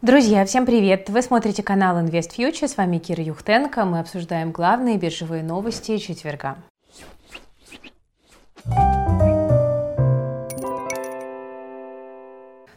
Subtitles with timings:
[0.00, 1.10] Друзья, всем привет!
[1.10, 3.84] Вы смотрите канал Invest Future, с вами Кира Юхтенко.
[3.84, 6.56] Мы обсуждаем главные биржевые новости четверга.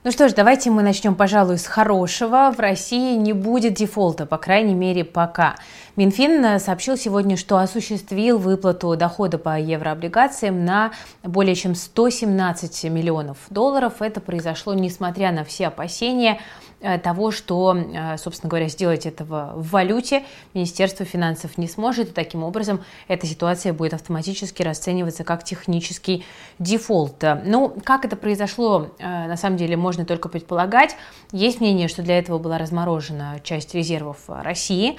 [0.04, 2.52] Ну что ж, давайте мы начнем, пожалуй, с хорошего.
[2.58, 5.58] В России не будет дефолта, по крайней мере, пока.
[5.96, 10.92] Минфин сообщил сегодня, что осуществил выплату дохода по еврооблигациям на
[11.22, 14.02] более чем 117 миллионов долларов.
[14.02, 16.71] Это произошло несмотря на все опасения Э,
[17.04, 22.44] того, что, э, собственно говоря, сделать этого в валюте Министерство финансов не сможет, и таким
[22.44, 26.26] образом эта ситуация будет автоматически расцениваться как технический
[26.60, 27.24] дефолт.
[27.46, 30.96] Ну, как это произошло, э, на самом деле можно только предполагать.
[31.32, 34.98] Есть мнение, что для этого была разморожена часть резервов России,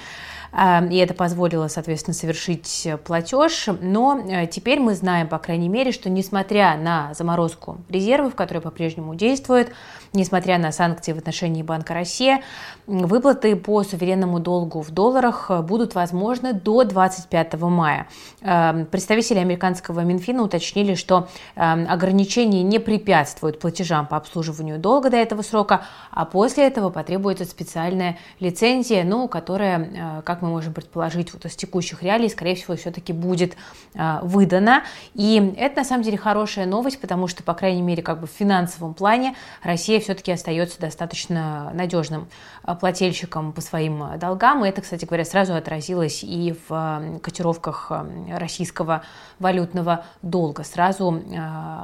[0.54, 3.68] и это позволило, соответственно, совершить платеж.
[3.80, 9.70] Но теперь мы знаем, по крайней мере, что несмотря на заморозку резервов, которые по-прежнему действуют,
[10.12, 12.42] несмотря на санкции в отношении Банка России,
[12.86, 18.08] выплаты по суверенному долгу в долларах будут возможны до 25 мая.
[18.42, 25.16] Эм, представители американского Минфина уточнили, что эм, ограничения не препятствуют платежам по обслуживанию долга до
[25.16, 31.44] этого срока, а после этого потребуется специальная лицензия, ну, которая, э, мы можем предположить, вот
[31.46, 33.56] из текущих реалий, скорее всего, все-таки будет
[33.94, 34.82] э, выдана.
[35.14, 38.30] И это, на самом деле, хорошая новость, потому что, по крайней мере, как бы в
[38.30, 42.28] финансовом плане Россия все-таки остается достаточно надежным
[42.66, 44.64] э, плательщиком по своим э, долгам.
[44.64, 47.92] И это, кстати говоря, сразу отразилось и в э, котировках
[48.28, 49.02] российского
[49.38, 50.64] валютного долга.
[50.64, 51.22] Сразу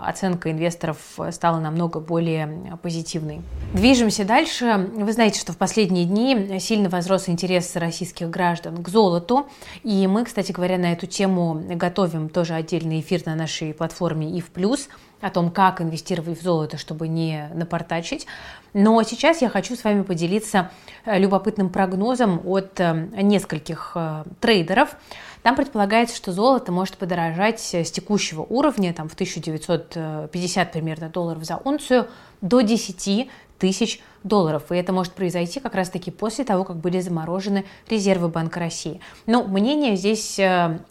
[0.05, 0.99] оценка инвесторов
[1.31, 3.43] стала намного более позитивной.
[3.73, 4.91] Движемся дальше.
[4.95, 9.49] Вы знаете, что в последние дни сильно возрос интерес российских граждан к золоту.
[9.83, 14.41] И мы, кстати говоря, на эту тему готовим тоже отдельный эфир на нашей платформе и
[14.41, 14.89] в плюс
[15.21, 18.27] о том, как инвестировать в золото, чтобы не напортачить.
[18.73, 20.71] Но сейчас я хочу с вами поделиться
[21.05, 24.97] э, любопытным прогнозом от э, нескольких э, трейдеров.
[25.43, 31.57] Там предполагается, что золото может подорожать с текущего уровня, там в 1950 примерно долларов за
[31.57, 32.09] унцию,
[32.41, 34.71] до 10 тысяч долларов.
[34.71, 39.01] И это может произойти как раз-таки после того, как были заморожены резервы Банка России.
[39.27, 40.39] Но мнение здесь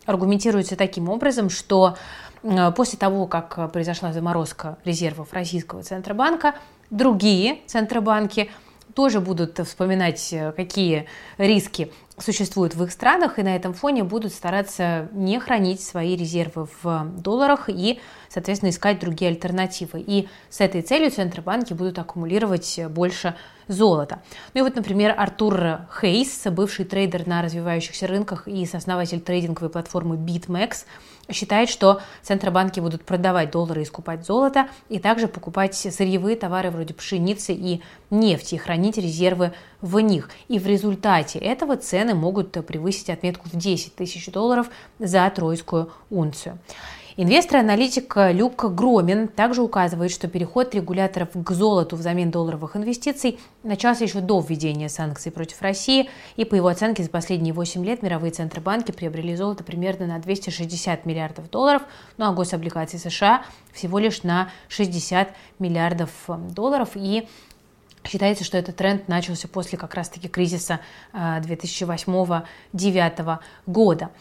[0.05, 1.97] аргументируется таким образом, что
[2.75, 6.55] после того, как произошла заморозка резервов Российского Центробанка,
[6.89, 8.49] другие Центробанки
[8.97, 11.05] тоже будут вспоминать, э, какие
[11.37, 16.67] риски существуют в их странах, и на этом фоне будут стараться не хранить свои резервы
[16.81, 17.99] в долларах и,
[18.29, 20.03] соответственно, искать другие альтернативы.
[20.05, 23.35] И с этой целью Центробанки будут аккумулировать больше
[23.67, 24.21] золота.
[24.53, 30.15] Ну и вот, например, Артур Хейс, бывший трейдер на развивающихся рынках и сооснователь трейдинговой платформы
[30.15, 30.85] BitMEX,
[31.31, 36.93] считает, что центробанки будут продавать доллары и скупать золото, и также покупать сырьевые товары вроде
[36.93, 40.29] пшеницы и нефти, и хранить резервы в них.
[40.47, 46.59] И в результате этого цены могут превысить отметку в 10 тысяч долларов за тройскую унцию.
[47.19, 54.19] Инвестор-аналитик Люк Громин также указывает, что переход регуляторов к золоту взамен долларовых инвестиций начался еще
[54.19, 58.91] до введения санкций против России, и по его оценке за последние 8 лет мировые центробанки
[58.91, 61.81] приобрели золото примерно на 260 миллиардов долларов,
[62.17, 66.89] ну а гособлигации США всего лишь на 60 миллиардов долларов.
[66.93, 67.27] И
[68.05, 70.79] Считается, что этот тренд начался после как раз-таки кризиса
[71.13, 72.31] 2008-2009
[72.73, 74.11] а, года.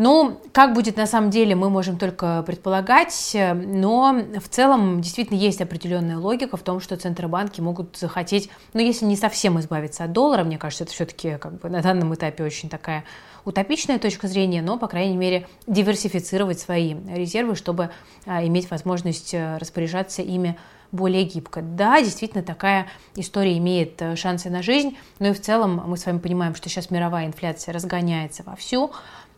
[0.00, 5.60] Ну, как будет на самом деле, мы можем только предполагать, но в целом действительно есть
[5.60, 10.44] определенная логика в том, что центробанки могут захотеть, ну, если не совсем избавиться от доллара,
[10.44, 13.02] мне кажется, это все-таки как бы на данном этапе очень такая
[13.44, 17.90] утопичная точка зрения, но, по крайней мере, диверсифицировать свои резервы, чтобы
[18.24, 20.56] а, иметь возможность э, распоряжаться ими
[20.92, 21.60] более гибко.
[21.62, 26.06] Да, действительно, такая история имеет э, шансы на жизнь, но и в целом мы с
[26.06, 28.92] вами понимаем, что сейчас мировая инфляция разгоняется вовсю,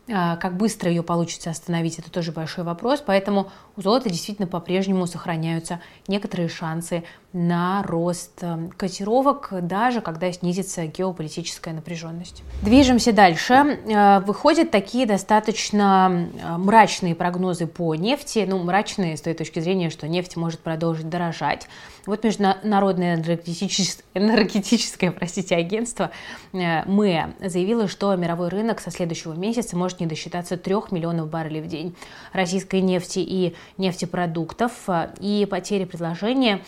[0.07, 3.03] как быстро ее получится остановить, это тоже большой вопрос.
[3.05, 10.85] Поэтому у золота действительно по-прежнему сохраняются некоторые шансы на рост э, котировок, даже когда снизится
[10.85, 12.43] геополитическая напряженность.
[12.61, 13.53] Движемся дальше.
[13.53, 18.45] Э, выходят такие достаточно э, мрачные прогнозы по нефти.
[18.47, 21.67] Ну, мрачные с той точки зрения, что нефть может продолжить дорожать.
[22.05, 26.11] Вот Международное энергетическое, энергетическое простите, агентство
[26.51, 31.67] МЭ заявило, что мировой рынок со следующего месяца может не досчитаться 3 миллионов баррелей в
[31.67, 31.95] день
[32.33, 34.87] российской нефти и нефтепродуктов.
[35.19, 36.61] И потери предложения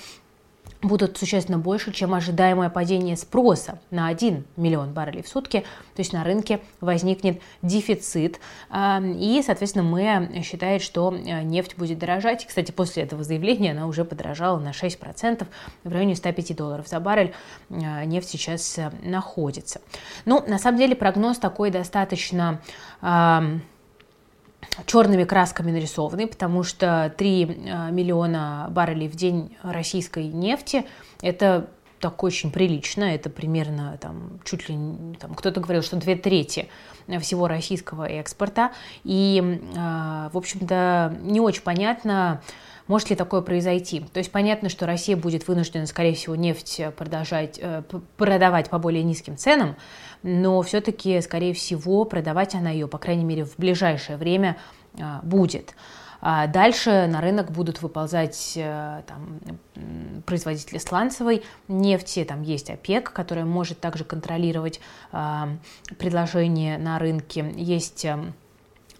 [0.83, 5.61] будут существенно больше, чем ожидаемое падение спроса на 1 миллион баррелей в сутки.
[5.95, 8.39] То есть на рынке возникнет дефицит.
[8.69, 12.45] А, и, соответственно, мы считаем, что э, нефть будет дорожать.
[12.45, 15.47] Кстати, после этого заявления она уже подорожала на 6%.
[15.83, 17.33] В районе 105 долларов за баррель
[17.69, 19.81] э, нефть сейчас э, находится.
[20.25, 22.61] Ну, на самом деле прогноз такой достаточно
[24.85, 30.85] черными красками нарисованы, потому что 3 э, миллиона баррелей в день российской нефти–
[31.21, 31.67] это
[32.03, 34.75] так очень прилично, это примерно там, чуть ли
[35.21, 36.67] там, кто-то говорил, что две трети
[37.21, 38.73] всего российского экспорта.
[39.05, 42.41] И, э, в общем-то, не очень понятно,
[42.87, 44.01] может ли такое произойти?
[44.01, 47.83] То есть понятно, что Россия будет вынуждена, скорее всего, нефть продолжать, э,
[48.17, 49.77] продавать по более низким ценам,
[50.23, 54.57] но все-таки, скорее всего, продавать она ее, по крайней мере, в ближайшее время
[54.99, 55.73] а, будет.
[56.25, 59.41] А дальше на рынок будут выползать э, там,
[60.25, 64.79] производители сланцевой нефти, там есть ОПЕК, которая может также контролировать
[65.11, 65.49] а,
[65.99, 68.33] предложение на рынке, есть эм,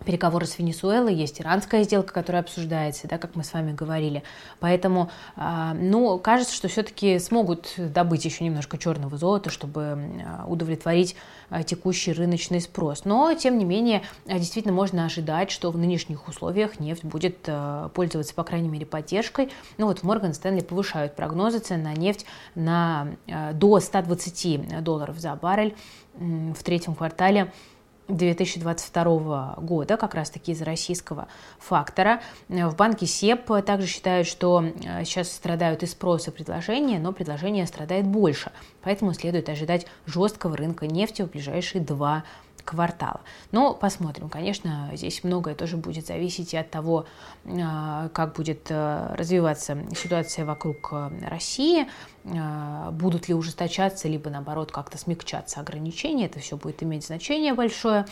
[0.06, 4.24] переговоры с Венесуэлой, есть иранская сделка, которая обсуждается, да, как мы с вами говорили.
[4.60, 9.82] Поэтому, а, ну, кажется, что все-таки смогут добыть еще немножко черного золота, чтобы
[10.26, 11.16] а, удовлетворить
[11.50, 13.06] а, текущий рыночный спрос.
[13.06, 17.50] Но, тем не менее, действительно можно ожидать, что в нынешних условиях нефть будет
[17.94, 19.50] пользоваться, по крайней мере, поддержкой.
[19.78, 23.08] Ну вот Морган Стэнли повышают прогнозы цен на нефть на,
[23.54, 25.76] до 120 долларов за баррель
[26.16, 27.52] в третьем квартале
[28.08, 31.28] 2022 года, как раз-таки из российского
[31.60, 32.22] фактора.
[32.50, 37.66] В банке СЕП также считают, что э, сейчас страдают и спрос, и предложение, но предложение
[37.66, 38.52] страдает больше.
[38.82, 42.24] Поэтому следует ожидать жесткого рынка нефти в ближайшие два
[42.64, 43.22] квартала.
[43.52, 44.30] Но посмотрим.
[44.30, 47.06] Конечно, здесь многое тоже будет зависеть и от того,
[47.46, 51.88] а, как будет э, развиваться ситуация вокруг э, России,
[52.24, 56.28] будут ли ужесточаться, либо наоборот как-то смягчаться ограничения.
[56.28, 58.06] Это все будет иметь значение большое.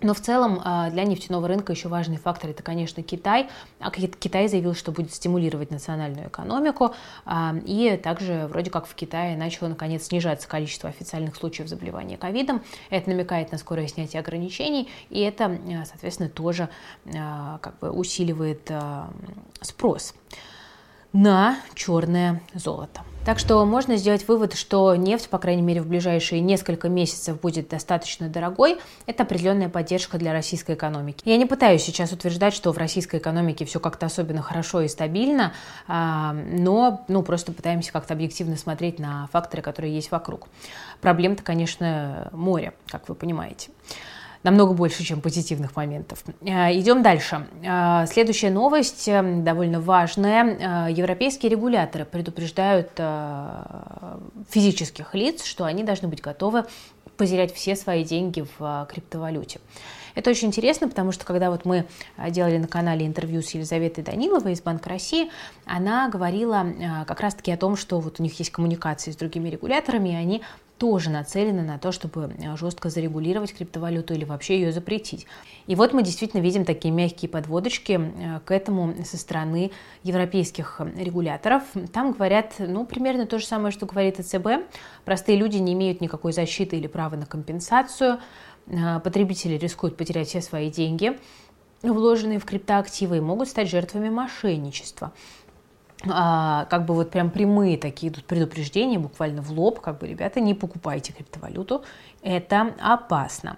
[0.00, 3.48] Но в целом а, для нефтяного рынка еще важный фактор это, конечно, Китай.
[3.80, 6.94] А Китай заявил, что будет стимулировать национальную экономику.
[7.24, 12.62] А, и также вроде как в Китае начало наконец снижаться количество официальных случаев заболевания ковидом.
[12.90, 14.88] Это намекает на скорое снятие ограничений.
[15.08, 16.68] И это, соответственно, тоже
[17.04, 18.70] как бы усиливает
[19.60, 20.14] спрос
[21.16, 23.00] на черное золото.
[23.24, 27.68] Так что можно сделать вывод, что нефть, по крайней мере, в ближайшие несколько месяцев будет
[27.68, 28.78] достаточно дорогой.
[29.06, 31.22] Это определенная поддержка для российской экономики.
[31.24, 35.54] Я не пытаюсь сейчас утверждать, что в российской экономике все как-то особенно хорошо и стабильно,
[35.88, 40.46] а, но ну, просто пытаемся как-то объективно смотреть на факторы, которые есть вокруг.
[41.00, 43.70] Проблем-то, конечно, море, как вы понимаете
[44.46, 46.24] намного больше, чем позитивных моментов.
[46.40, 47.46] Э, идем дальше.
[47.62, 50.88] Э, следующая новость э, довольно важная.
[50.88, 52.92] Европейские регуляторы предупреждают
[54.48, 56.64] физических лиц, что они должны быть готовы
[57.16, 59.58] потерять все свои деньги в криптовалюте.
[60.14, 61.86] Это очень интересно, потому что когда вот мы
[62.30, 65.30] делали на канале интервью с Елизаветой Даниловой из Банка России,
[65.66, 66.66] она говорила
[67.06, 70.42] как раз-таки о том, что вот у них есть коммуникации с другими регуляторами, и они
[70.78, 75.26] тоже нацелены на то, чтобы э, жестко зарегулировать криптовалюту или вообще ее запретить.
[75.66, 79.70] И вот мы действительно видим такие мягкие подводочки э, к этому со стороны
[80.02, 81.62] европейских регуляторов.
[81.92, 84.68] Там говорят, ну, примерно то же самое, что говорит ЭЦБ.
[85.04, 88.18] Простые люди не имеют никакой защиты или права на компенсацию.
[88.66, 91.18] Э, потребители рискуют потерять все свои деньги,
[91.82, 95.12] вложенные в криптоактивы, и могут стать жертвами мошенничества
[96.04, 100.40] а, как бы вот прям прямые такие идут предупреждения, буквально в лоб, как бы, ребята,
[100.40, 101.82] не покупайте криптовалюту,
[102.22, 103.56] это опасно.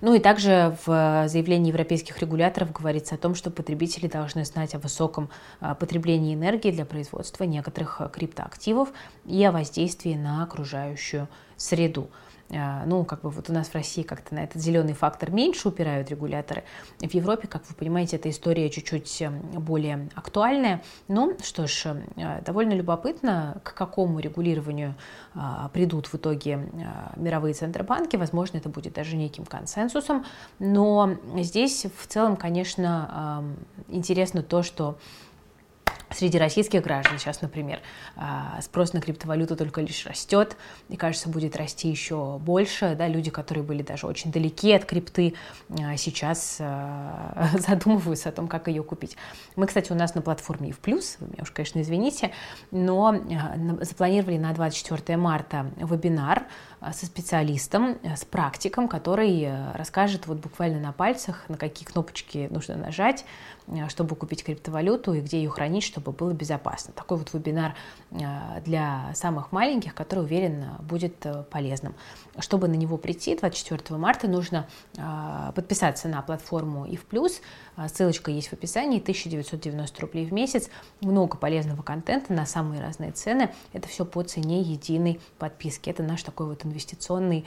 [0.00, 4.78] Ну и также в заявлении европейских регуляторов говорится о том, что потребители должны знать о
[4.78, 5.28] высоком
[5.60, 8.90] а, потреблении энергии для производства некоторых криптоактивов
[9.24, 12.08] и о воздействии на окружающую среду.
[12.50, 15.68] А, ну, как бы вот у нас в России как-то на этот зеленый фактор меньше
[15.68, 16.64] упирают регуляторы.
[16.98, 20.82] В Европе, как вы понимаете, эта история чуть-чуть эм, более актуальная.
[21.08, 24.94] Ну, что ж, э, довольно любопытно, к какому регулированию
[25.34, 28.16] а, придут в итоге а, мировые центробанки.
[28.16, 30.24] Возможно, это будет даже неким консенсусом.
[30.58, 33.44] Но здесь в целом, конечно,
[33.88, 34.98] интересно то, что
[36.10, 37.80] Среди российских граждан сейчас, например,
[38.16, 40.56] а, спрос на криптовалюту только лишь растет,
[40.88, 42.94] и, кажется, будет расти еще больше.
[42.96, 45.34] Да, люди, которые были даже очень далеки от крипты,
[45.68, 49.16] а, сейчас а, задумываются о том, как ее купить.
[49.56, 52.32] Мы, кстати, у нас на платформе и в плюс, вы меня уж, конечно, извините,
[52.70, 53.14] но
[53.82, 56.44] запланировали на 24 марта вебинар
[56.92, 63.24] со специалистом, с практиком, который расскажет вот буквально на пальцах, на какие кнопочки нужно нажать,
[63.88, 66.92] чтобы купить криптовалюту и где ее хранить, чтобы было безопасно.
[66.94, 67.74] Такой вот вебинар
[68.64, 71.94] для самых маленьких, который, уверен, будет полезным.
[72.38, 74.66] Чтобы на него прийти 24 марта, нужно
[75.54, 77.40] подписаться на платформу и в плюс.
[77.92, 79.00] Ссылочка есть в описании.
[79.00, 80.70] 1990 рублей в месяц.
[81.00, 83.50] Много полезного контента на самые разные цены.
[83.72, 85.90] Это все по цене единой подписки.
[85.90, 87.44] Это наш такой вот инвестиционный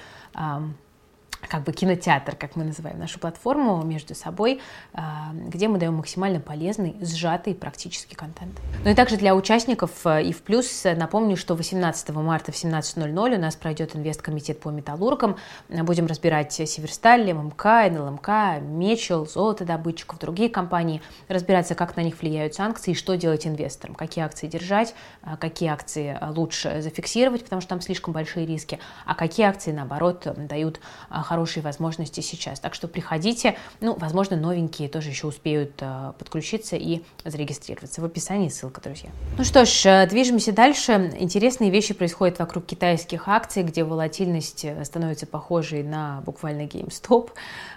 [1.48, 4.62] как бы кинотеатр, как мы называем нашу платформу, между собой,
[4.94, 8.60] а, где мы даем максимально полезный, сжатый практический контент.
[8.84, 13.36] Ну и также для участников э, и в плюс напомню, что 18 марта в 17.00
[13.36, 15.38] у нас пройдет инвесткомитет по металлургам.
[15.70, 22.92] Будем разбирать Северсталь, ММК, НЛМК, Мечел, золотодобытчиков, другие компании, разбираться, как на них влияют санкции
[22.92, 27.82] и что делать инвесторам, какие акции держать, а, какие акции лучше зафиксировать, потому что там
[27.82, 30.80] слишком большие риски, а какие акции, наоборот, дают
[31.10, 32.60] а, хорошие возможности сейчас.
[32.60, 38.02] Так что приходите, ну, возможно, новенькие тоже еще успеют э, подключиться и зарегистрироваться.
[38.02, 39.12] В описании ссылка, друзья.
[39.38, 41.16] Ну что ж, э, движемся дальше.
[41.18, 47.30] Интересные вещи происходят вокруг китайских акций, где волатильность э, становится похожей на буквально GameStop.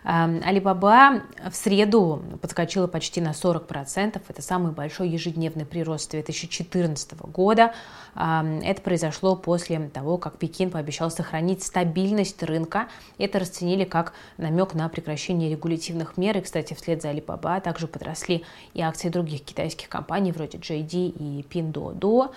[0.05, 4.21] Alibaba в среду подскочила почти на 40%.
[4.27, 7.73] Это самый большой ежедневный прирост с 2014 года.
[8.15, 12.89] Это произошло после того, как Пекин пообещал сохранить стабильность рынка.
[13.17, 16.37] Это расценили как намек на прекращение регулятивных мер.
[16.39, 21.47] И, кстати, вслед за Alibaba также подросли и акции других китайских компаний, вроде JD и
[21.49, 22.31] Pinduoduo.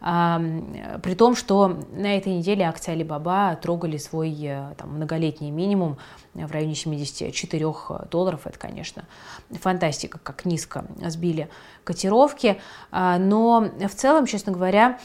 [0.00, 5.96] При том, что на этой неделе акции Alibaba трогали свой э, там, многолетний минимум
[6.34, 7.66] в районе 74
[8.10, 8.42] долларов.
[8.44, 9.04] Это, конечно,
[9.50, 11.48] фантастика, как низко сбили
[11.84, 12.60] котировки.
[12.90, 14.98] А, но в целом, честно говоря,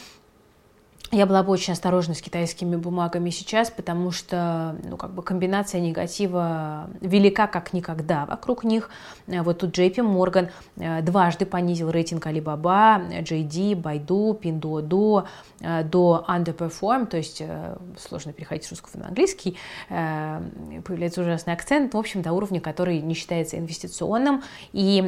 [1.12, 5.80] я была бы очень осторожна с китайскими бумагами сейчас, потому что ну, как бы комбинация
[5.80, 8.90] негатива велика как никогда вокруг них.
[9.26, 15.24] Вот тут JP Morgan э, дважды понизил рейтинг Alibaba, JD, Baidu, Pinduoduo
[15.60, 19.56] э, до underperform, то есть э, сложно переходить с русского на английский,
[19.88, 25.00] появляется ужасный акцент, в общем, до уровня, который не считается инвестиционным, и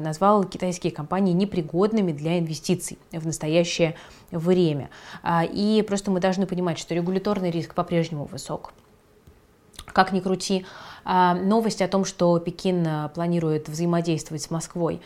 [0.00, 3.94] назвал китайские компании непригодными для инвестиций в настоящее
[4.30, 4.90] время.
[5.42, 8.72] А, и просто мы должны понимать, что регуляторный риск по-прежнему высок.
[9.86, 10.64] Как ни крути,
[11.04, 15.00] а, новость о том, что Пекин а, планирует взаимодействовать с Москвой,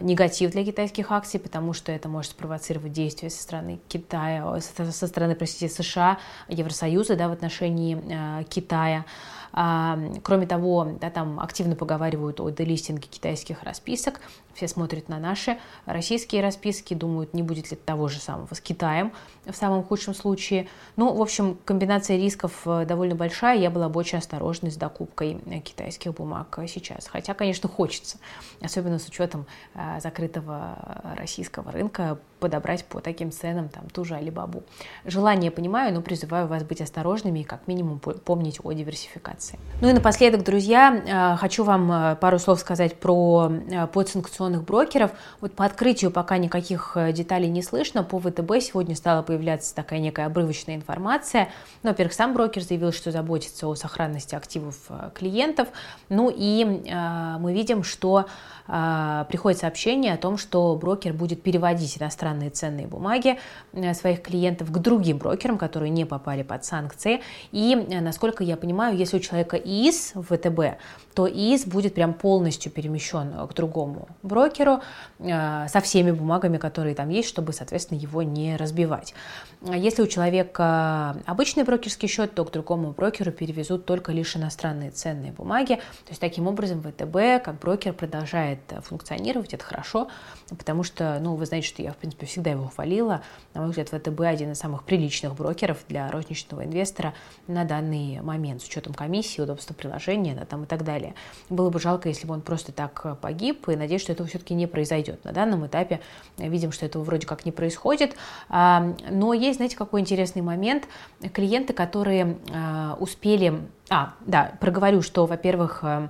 [0.00, 5.34] негатив для китайских акций, потому что это может спровоцировать действия со стороны Китая, со стороны,
[5.34, 6.16] простите, США,
[6.48, 9.04] Евросоюза да, в отношении Китая.
[9.52, 14.20] Кроме того, да, там активно поговаривают о делистинге китайских расписок.
[14.54, 19.12] Все смотрят на наши российские расписки, думают, не будет ли того же самого с Китаем
[19.46, 20.68] в самом худшем случае.
[20.96, 23.56] Ну, в общем, комбинация рисков э, довольно большая.
[23.58, 27.06] Я была бы очень осторожна с докупкой э, китайских бумаг сейчас.
[27.06, 28.18] Хотя, конечно, хочется,
[28.60, 34.64] особенно с учетом э, закрытого российского рынка, подобрать по таким ценам там ту же Алибабу.
[35.04, 39.37] Желание понимаю, но призываю вас быть осторожными и как минимум помнить о диверсификации.
[39.80, 43.52] Ну и напоследок, друзья, хочу вам пару слов сказать про
[43.92, 45.12] подсанкционных брокеров.
[45.40, 48.02] Вот по открытию пока никаких деталей не слышно.
[48.02, 51.48] По ВТБ сегодня стало появляться такая некая обрывочная информация.
[51.82, 55.68] Ну, во-первых, сам брокер заявил, что заботится о сохранности активов э, клиентов.
[56.08, 58.24] Ну и э, мы видим, что э,
[58.68, 63.38] приходит сообщение о том, что брокер будет переводить иностранные ценные бумаги
[63.72, 67.22] э, своих клиентов к другим брокерам, которые не попали под санкции.
[67.52, 70.78] И, э, насколько я понимаю, если у человека ИИС в ВТБ,
[71.14, 74.80] то ИИС будет прям полностью перемещен к другому брокеру
[75.18, 79.14] э, со всеми бумагами, которые там есть, чтобы, соответственно, его не разбивать.
[79.62, 85.32] Если у человека обычный брокерский счет, то к другому брокеру перевезут только лишь иностранные ценные
[85.32, 85.76] бумаги.
[85.76, 90.08] То есть таким образом ВТБ как брокер продолжает функционировать, это хорошо,
[90.50, 93.22] потому что, ну, вы знаете, что я, в принципе, всегда его хвалила.
[93.54, 97.14] На мой взгляд, ВТБ один из самых приличных брокеров для розничного инвестора
[97.46, 101.14] на данный момент, с учетом комиссии, удобства приложения да, там, и так далее.
[101.48, 104.66] Было бы жалко, если бы он просто так погиб, и надеюсь, что этого все-таки не
[104.66, 105.24] произойдет.
[105.24, 106.00] На данном этапе
[106.36, 108.16] видим, что этого вроде как не происходит.
[108.48, 110.88] А, но есть, знаете, какой интересный момент.
[111.32, 113.60] Клиенты, которые э, успели...
[113.90, 116.08] А, да, проговорю, что, во-первых, э,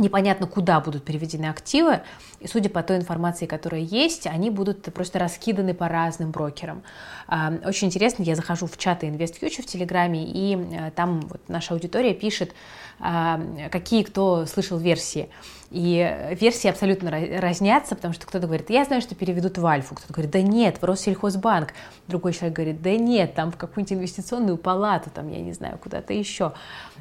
[0.00, 2.00] непонятно, куда будут переведены активы,
[2.40, 6.82] и судя по той информации, которая есть, они будут просто раскиданы по разным брокерам.
[7.64, 12.14] Очень интересно, я захожу в чаты InvestFuture в Телеграме, и э, там вот наша аудитория
[12.14, 12.54] пишет,
[12.98, 15.28] какие кто слышал версии.
[15.70, 17.10] И версии абсолютно
[17.40, 20.82] разнятся, потому что кто-то говорит, я знаю, что переведут в Альфу, кто-то говорит, да нет,
[20.82, 21.74] в Россельхозбанк,
[22.08, 26.12] другой человек говорит, да нет, там в какую-нибудь инвестиционную палату, там, я не знаю, куда-то
[26.12, 26.54] еще.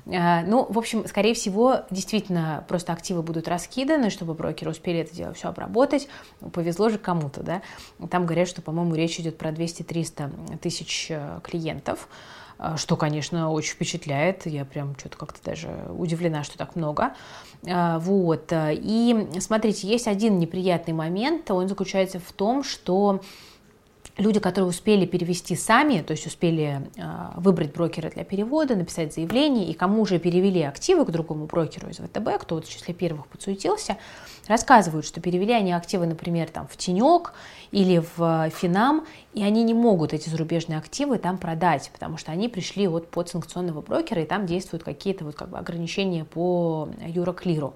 [0.06, 5.16] А, ну, в общем, скорее всего, действительно, просто активы будут раскиданы, чтобы брокеры успели это
[5.16, 6.08] дело все обработать.
[6.54, 7.62] Повезло же кому-то, да.
[8.10, 12.08] Там говорят, что, по-моему, речь идет про 200-300 тысяч э, клиентов
[12.75, 14.46] что, конечно, очень впечатляет.
[14.46, 17.13] Я прям что-то как-то даже удивлена, что так много.
[17.68, 18.51] А, вот.
[18.51, 21.50] И смотрите, есть один неприятный момент.
[21.51, 23.22] Он заключается в том, что
[24.20, 27.02] люди, которые успели перевести сами, то есть успели э,
[27.38, 31.98] выбрать брокера для перевода, написать заявление, и кому уже перевели активы к другому брокеру из
[31.98, 33.98] ВТБ, кто вот в числе первых подсуетился,
[34.48, 37.34] рассказывают, что перевели они активы, например, там, в Тенек
[37.72, 42.50] или в Финам, и они не могут эти зарубежные активы там продать, потому что они
[42.50, 47.76] пришли вот под санкционного брокера, и там действуют какие-то вот как бы ограничения по Юроклиру.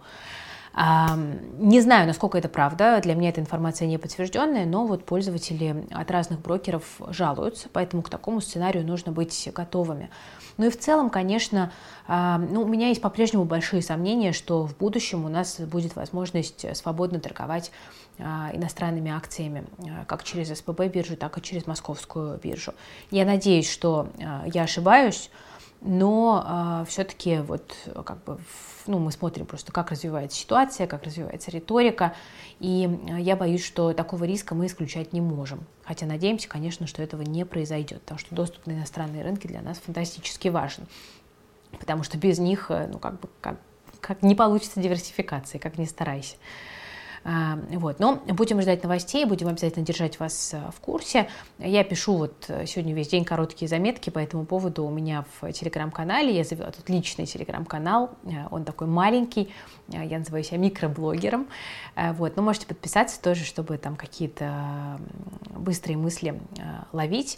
[0.75, 6.09] Не знаю, насколько это правда, для меня эта информация не подтвержденная, но вот пользователи от
[6.09, 10.09] разных брокеров жалуются, поэтому к такому сценарию нужно быть готовыми.
[10.57, 11.71] Ну и в целом, конечно,
[12.07, 17.19] ну, у меня есть по-прежнему большие сомнения, что в будущем у нас будет возможность свободно
[17.19, 17.71] торговать
[18.19, 22.73] а, иностранными акциями, а, как через СПБ биржу, так и через московскую биржу.
[23.09, 25.31] Я надеюсь, что а, я ошибаюсь,
[25.83, 27.75] но все-таки вот
[28.05, 28.39] как бы
[28.87, 32.15] ну, мы смотрим просто, как развивается ситуация, как развивается риторика,
[32.59, 35.65] и э, я боюсь, что такого риска мы исключать не можем.
[35.83, 39.77] Хотя надеемся, конечно, что этого не произойдет, потому что доступ на иностранные рынки для нас
[39.79, 40.87] фантастически важен,
[41.79, 43.57] потому что без них, э, ну, как бы, как,
[43.99, 46.35] как не получится диверсификации, как ни старайся.
[47.25, 47.99] Вот.
[47.99, 51.29] Но будем ждать новостей, будем обязательно держать вас э, в курсе.
[51.57, 55.51] Я пишу вот э, сегодня весь день короткие заметки по этому поводу у меня в
[55.53, 56.35] телеграм-канале.
[56.35, 59.53] Я завела тут личный телеграм-канал, э, он такой маленький,
[59.87, 61.47] я называю себя микроблогером.
[61.95, 62.35] Вот.
[62.35, 64.99] Но можете подписаться тоже, чтобы там какие-то
[65.55, 66.39] быстрые мысли
[66.91, 67.37] ловить.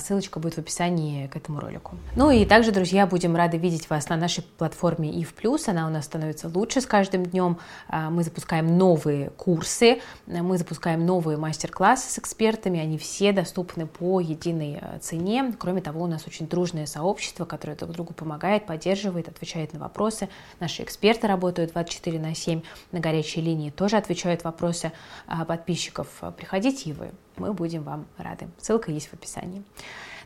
[0.00, 1.96] Ссылочка будет в описании к этому ролику.
[2.16, 5.58] Ну и также, друзья, будем рады видеть вас на нашей платформе IF+.
[5.68, 7.58] Она у нас становится лучше с каждым днем.
[7.90, 14.20] Мы запускаем новые новые курсы, мы запускаем новые мастер-классы с экспертами, они все доступны по
[14.20, 15.54] единой э, цене.
[15.58, 20.28] Кроме того, у нас очень дружное сообщество, которое друг другу помогает, поддерживает, отвечает на вопросы.
[20.60, 24.90] Наши эксперты работают 24 на 7 на горячей линии, тоже отвечают вопросы
[25.26, 26.08] а, подписчиков.
[26.36, 28.48] Приходите и вы, мы будем вам рады.
[28.60, 29.62] Ссылка есть в описании.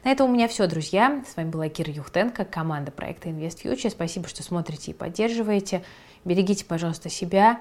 [0.05, 1.23] На этом у меня все, друзья.
[1.31, 3.91] С вами была Кира Юхтенко, команда проекта Invest Future.
[3.91, 5.83] Спасибо, что смотрите и поддерживаете.
[6.25, 7.61] Берегите, пожалуйста, себя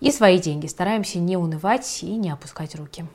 [0.00, 0.66] и свои деньги.
[0.66, 3.06] Стараемся не унывать и не опускать руки.